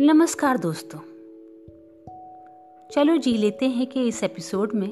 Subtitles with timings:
[0.00, 0.98] नमस्कार दोस्तों।
[2.90, 4.88] चलो जी लेते हैं कि इस एपिसोड में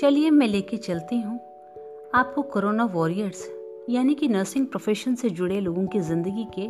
[0.00, 1.38] चलिए मैं लेके चलती हूँ
[2.14, 3.44] आपको कोरोना वॉरियर्स,
[3.90, 6.62] यानी कि नर्सिंग प्रोफेशन से जुड़े लोगों की ज़िंदगी के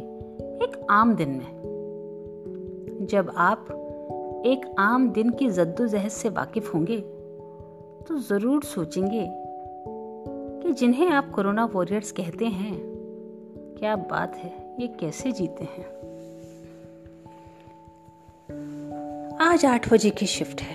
[0.64, 3.66] एक आम दिन में। जब आप
[4.46, 7.00] एक आम दिन की जद्दोजहद से वाकिफ होंगे
[8.08, 9.26] तो ज़रूर सोचेंगे
[10.62, 12.78] कि जिन्हें आप कोरोना वॉरियर्स कहते हैं,
[13.78, 16.11] क्या बात है, ये कैसे जीते हैं?
[19.44, 20.74] आज आठ बजे की शिफ्ट है।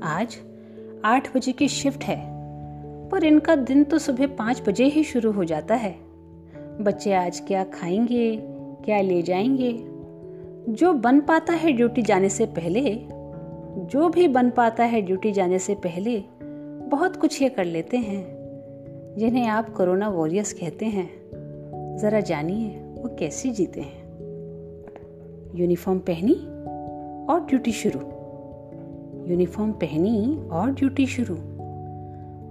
[0.00, 0.36] आज
[1.04, 2.20] आठ बजे की शिफ्ट है,
[3.08, 5.96] पर इनका दिन तो सुबह पाँच बजे ही शुरू हो जाता है।
[6.80, 8.36] बच्चे आज क्या खाएँगे,
[8.84, 9.72] क्या ले जाएँगे?
[10.72, 13.00] जो बन पाता है ड्यूटी जाने से पहले,
[13.86, 16.22] जो भी बन पाता है ड्यूटी जाने से पहले,
[16.88, 18.26] बहुत कुछ ये कर लेते हैं,
[19.18, 21.10] जिन्हें आप कोरोना वॉरियर्स कहते हैं।
[21.98, 24.02] ज़रा जानिए, वो कैसे जीते हैं।
[25.54, 26.49] यूनिफॉर्म पहनी?
[27.30, 27.98] और ड्यूटी शुरू।
[29.30, 31.36] यूनिफॉर्म पहनी और ड्यूटी शुरू।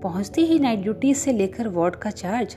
[0.04, 2.56] पहुँचते ही नाइट ड्यूटी से लेकर वार्ड का चार्ज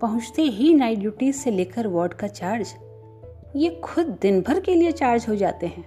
[0.00, 2.74] पहुँचते ही नाइट ड्यूटी से लेकर वार्ड का चार्ज
[3.56, 5.84] ये खुद दिन भर के लिए चार्ज हो जाते हैं।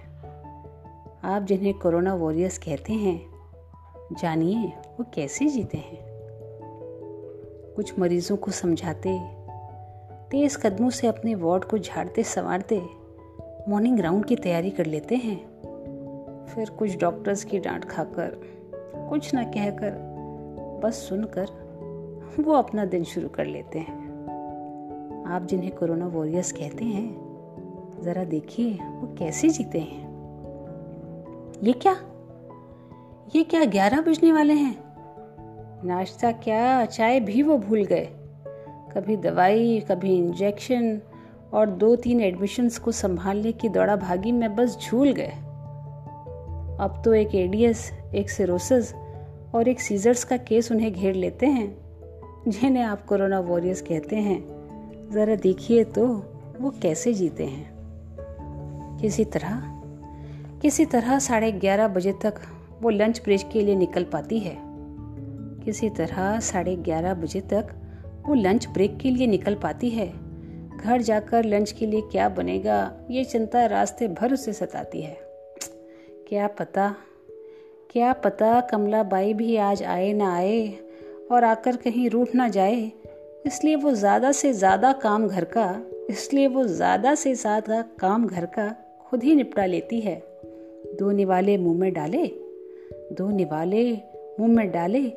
[1.24, 3.20] आप जिन्हें कोरोना वॉरियर्स कहते हैं,
[4.20, 5.98] जानिए वो कैसे जीते हैं।
[7.76, 9.18] कुछ मरीजों को समझाते,
[10.30, 12.76] तेज कदमों से अपने वार्ड को झाड़ते संवारते
[13.68, 15.36] मॉर्निंग राउंड की तैयारी कर लेते हैं।
[16.46, 18.40] फिर कुछ डॉक्टर्स की डांट खाकर,
[19.08, 19.90] कुछ ना कहकर,
[20.84, 21.46] बस सुनकर
[22.40, 24.06] वो अपना दिन शुरू कर लेते हैं।
[25.26, 27.26] आप जिन्हें कोरोना वॉरियर्स कहते हैं,
[28.02, 30.06] ज़रा देखिए वो कैसे जीते हैं।
[31.62, 31.96] ये क्या?
[33.36, 34.76] ये क्या ग्यारह बजने वाले हैं?
[35.84, 36.84] नाश्ता क्या?
[36.84, 38.08] चाय भी वो भूल गए।
[38.94, 41.00] कभी दवाई, कभी इंजेक्शन
[41.52, 45.32] और दो तीन एडमिशन्स को संभालने की दौड़ा भागी में बस झूल गए।
[46.80, 48.94] अब तो एक एडीएस एक सिरोसिस
[49.54, 51.76] और एक सीजर्स का केस उन्हें घेर लेते हैं,
[52.48, 54.56] जिन्हें आप कोरोना वॉरियर्स कहते हैं।
[55.12, 56.06] ज़रा देखिए तो
[56.60, 57.76] वो कैसे जीते हैं।
[59.00, 59.62] किसी तरह
[60.62, 62.34] किसी तरह साढ़े ग्यारह बजे तक
[62.82, 64.56] वो लंच ब्रेक के लिए निकल पाती है।
[65.64, 67.68] किसी तरह साढ़े ग्यारह बजे तक
[68.26, 70.25] वो लंच ब्रेक के लिए निकल पाती है।
[70.76, 72.92] घर जाकर लंच के लिए क्या बनेगा?
[73.10, 75.16] ये चिंता रास्ते भर उसे सताती है।
[76.28, 76.94] क्या पता?
[77.90, 80.66] क्या पता कमला बाई भी आज आए ना आए
[81.30, 82.90] और आकर कहीं रूठ ना जाए।
[83.46, 88.46] इसलिए वो ज़्यादा से ज़्यादा काम घर का, इसलिए वो ज़्यादा से ज़्यादा काम घर
[88.46, 88.68] का
[89.06, 90.16] खुद ही निपटा लेती है।
[90.98, 92.26] दो निवाले मुँह में डाले,
[93.12, 93.90] दो निवाले
[94.40, 95.08] मुँह में डाले,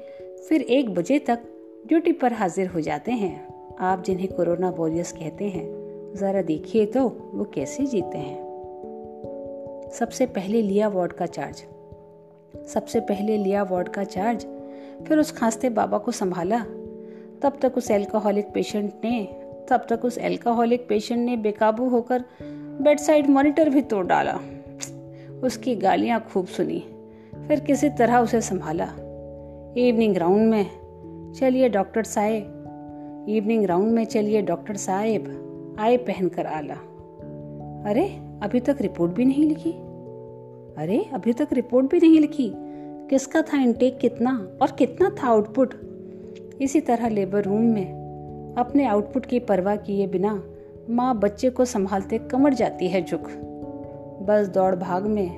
[0.49, 1.43] फिर एक बजे तक
[1.87, 7.31] ड्यूटी पर हाजिर हो जाते हैं। आप जिन्हें कोरोना वॉरियर्स कहते हैं, ज़रा देखिए तो
[7.33, 11.63] वो कैसे जीते हैं। सबसे पहले लिया वार्ड का चार्ज।
[12.67, 14.45] सबसे पहले लिया वार्ड का चार्ज,
[15.07, 16.59] फिर उस खांसते बाबा को संभाला।
[17.41, 19.23] तब तक उस एल्कोहलिक पेशेंट ने,
[19.69, 22.25] तब तक उस एल्कोहलिक पेशेंट ने बेकाबू होकर
[22.81, 24.39] बेड साइड मॉनिटर भी तोड़ डाला।
[25.43, 26.83] उसकी गालियाँ खूब सुनी,
[27.47, 28.93] फिर किसी तरह उसे संभाला।
[29.77, 30.65] इवनिंग राउंड में,
[31.33, 32.55] चलिए डॉक्टर साहब
[33.29, 36.73] इवनिंग राउंड में चलिए डॉक्टर साहेब आए पहनकर आला।
[37.89, 38.07] अरे,
[38.43, 39.71] अभी तक रिपोर्ट भी नहीं लिखी।
[40.77, 42.53] अरे, अभी तक रिपोर्ट भी नहीं लिखी।
[43.09, 45.73] किसका था इनटेक कितना और कितना था आउटपुट
[46.61, 47.99] इसी तरह लेबर रूम में
[48.57, 50.43] अपने आउटपुट की परवाह किए बिना
[50.89, 53.23] माँ बच्चे को संभालते कमर जाती है झुक।
[54.21, 55.29] बस दौड़ भाग में,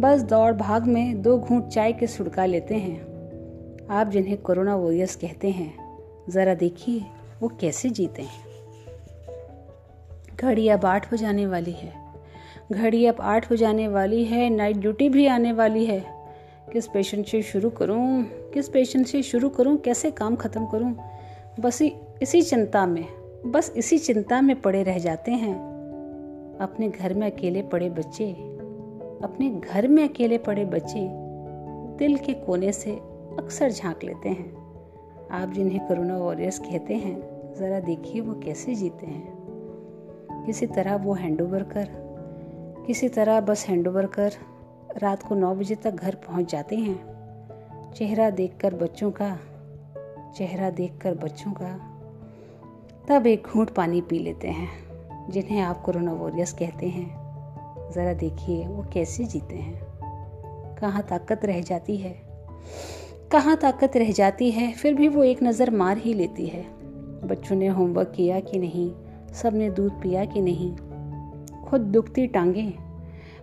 [0.00, 3.00] बस दौड़ भाग में दो घूंट चाय के सुड़का लेते हैं।
[3.90, 5.81] आप जिन्हें कोरोना वॉरियर्स कहते हैं
[6.28, 7.04] ज़रा देखिए,
[7.40, 8.52] वो कैसे जीते हैं।
[10.36, 11.92] घड़ी अब आठ हो जाने वाली है।
[12.72, 16.04] घड़ी अब आठ हो जाने वाली है। नाइट ड्यूटी भी आने वाली है।
[16.72, 18.22] किस पेशेंट से शुरू करूँ?
[18.22, 19.76] किस पेशेंट से शुरू करूँ?
[19.76, 20.96] कैसे काम ख़त्म करूँ?
[21.60, 21.82] बस
[22.22, 23.04] इसी चिंता में,
[23.46, 25.54] बस इसी चिंता में पड़े रह जाते हैं।
[26.60, 28.32] अपने घर में अकेले पड़े बच्चे,
[29.24, 31.08] अपने घर में अकेले पड़े बच्चे,
[31.98, 32.92] दिल के कोने से
[33.38, 34.61] अक्सर झाँक लेते हैं।
[35.32, 37.20] आप जिन्हें कोरोना वॉरियर्स कहते हैं,
[37.54, 39.32] ज़रा देखिए वो कैसे जीते हैं।
[40.46, 41.88] किसी तरह वो हैंड ओवर कर,
[42.86, 44.32] किसी तरह बस हैंड ओवर कर
[44.98, 49.38] रात को नौ बजे तक घर पहुँच जाते हैं। चेहरा देखकर बच्चों का,
[50.36, 51.88] चेहरा देखकर बच्चों का,
[53.08, 54.68] तब एक घूंट पानी पी लेते हैं,
[55.30, 57.22] जिन्हें आप कोरोना वॉरियर्स कहते हैं।
[57.92, 59.80] ज़रा देखिए वो कैसे जीते हैं।
[60.76, 62.32] कहाँ ताकत रह जाती है।
[63.32, 66.66] कहाँ ताकत रह जाती है, फिर भी वो एक नज़र मार ही लेती है।
[67.24, 68.92] बच्चों ने होमवर्क किया कि नहीं?
[69.34, 70.76] सबने दूध पिया कि नहीं?
[71.62, 72.74] खुद दुखती टांगे।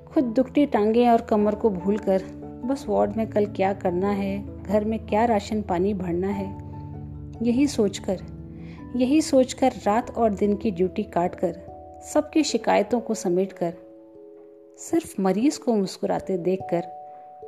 [0.07, 2.23] खुद दुखती टांगे और कमर को भूल कर
[2.65, 4.63] बस वार्ड में कल क्या करना है?
[4.63, 6.57] घर में क्या राशन पानी भरना है?
[7.41, 8.21] यही सोचकर
[8.95, 11.53] यही सोचकर रात और दिन की ड्यूटी काट कर
[12.13, 13.73] सबकी शिकायतों को समेटकर,
[14.77, 16.83] सिर्फ़ मरीज़ को मुस्कुराते देखकर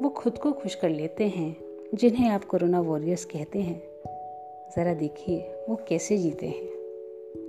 [0.02, 3.84] वो खुद को खुश कर लेते हैं। जिन्हें आप कोरोना वॉरियर्स कहते हैं,
[4.76, 5.40] ज़रा देखिए
[5.70, 6.70] वो कैसे जीते हैं।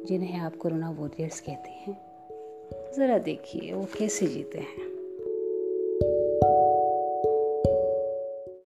[0.06, 1.97] जिन्हें आप कोरोना वॉरियर्स कहते हैं,
[2.97, 4.92] ज़रा देखिए वो कैसे जीते हैं।